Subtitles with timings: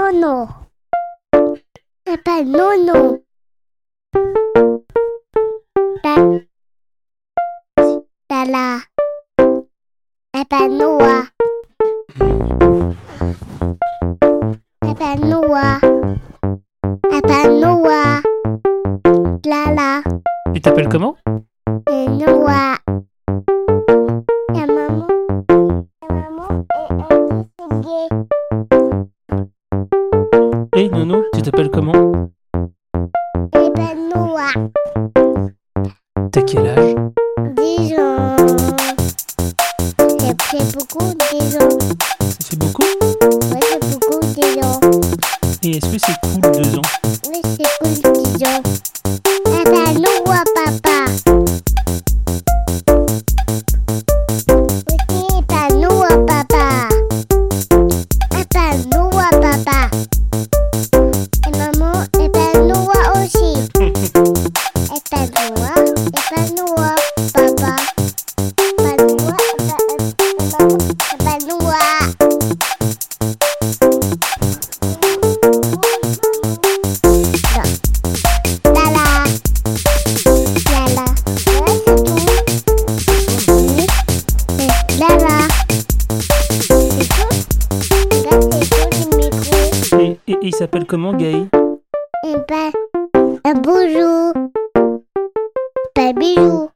[0.00, 0.70] Nono.
[2.02, 3.20] Papa Nono.
[10.32, 11.29] Papa Noah.
[36.32, 36.94] T'as quel âge
[37.56, 38.36] 10 ans.
[40.18, 41.78] Ça fait beaucoup, 10 ans.
[42.20, 44.80] Ça fait beaucoup Ouais, ça fait beaucoup, 10 ans.
[45.62, 46.39] Et est-ce que c'est cool
[90.60, 91.48] s'appelle comment, Gaï
[92.26, 92.70] Eh ben,
[93.46, 94.34] un bonjour.
[95.94, 96.68] Pas bijou.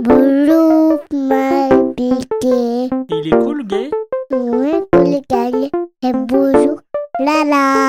[0.00, 2.88] Bonjour, ma piqué.
[3.10, 3.90] Il est cool, Gaï
[4.30, 5.70] Oui, cool, Gaï.
[6.02, 6.80] Et bonjour,
[7.18, 7.81] la la.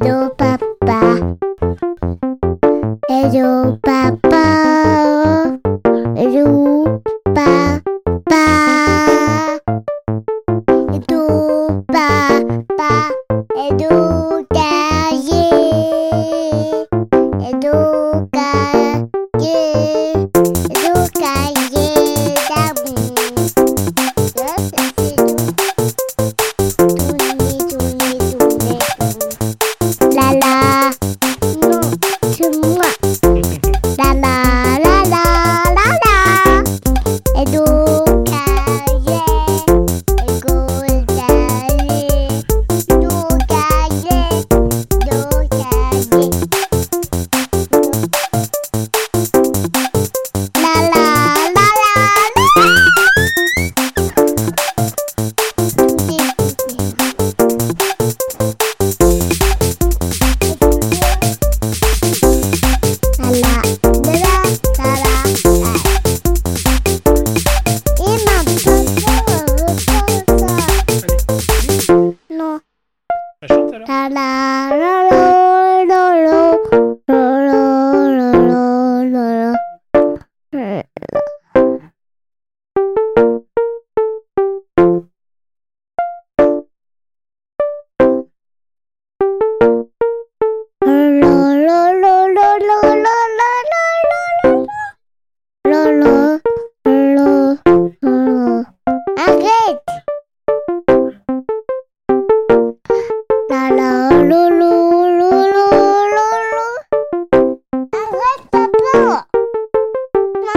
[0.00, 1.18] Hello, papá.
[3.08, 4.77] Hello, papá.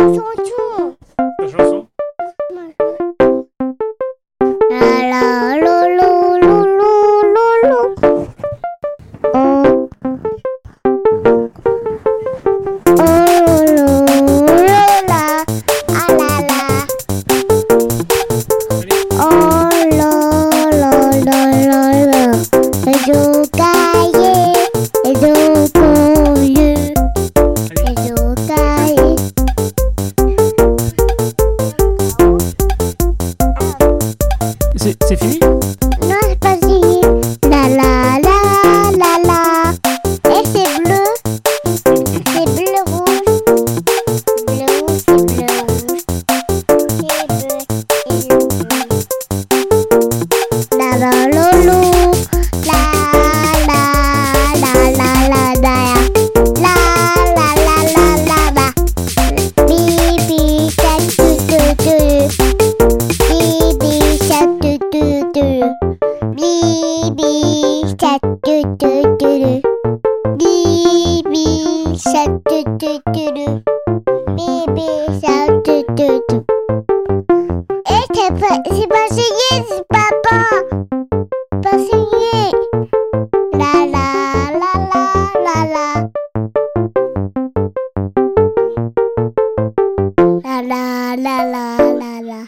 [0.01, 0.70] So, soju.
[78.41, 80.39] Pas, c'est pas signé, c'est papa.
[81.61, 82.51] Pas signé.
[83.53, 84.07] La la
[84.61, 85.03] la la
[85.45, 85.87] la la.
[90.43, 91.65] La la la la
[92.01, 92.41] la la.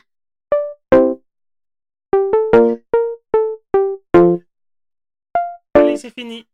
[5.76, 6.48] Allez, c'est fini.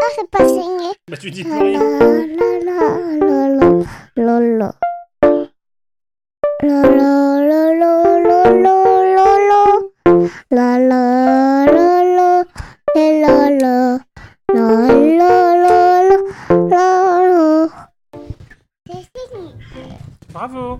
[0.00, 0.90] Ah, c'est pas signé.
[1.10, 1.80] Bah, tu dis La plus la rien.
[1.80, 2.80] la la la
[3.18, 3.40] la
[4.16, 4.40] la la.
[4.40, 4.72] La la
[6.62, 7.35] la la
[10.48, 12.46] 啦啦啦啦，
[12.94, 14.00] 嘿啦啦，
[14.54, 16.10] 啦啦啦啦
[16.70, 17.90] 啦啦。
[18.84, 19.54] 谢谢你。
[20.32, 20.78] Bravo。